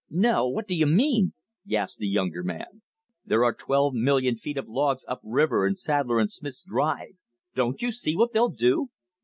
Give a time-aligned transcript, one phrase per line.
[0.09, 1.33] "No, what do you mean?"
[1.67, 2.81] gasped the younger man.
[3.23, 7.11] "There are twelve million feet of logs up river in Sadler & Smith's drive.
[7.53, 8.89] Don't you see what they'll do?"